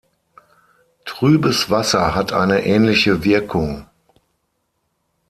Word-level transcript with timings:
Trübes 1.05 1.69
Wasser 1.69 2.15
hat 2.15 2.33
eine 2.33 2.65
ähnliche 2.65 3.23
Wirkung. 3.23 3.85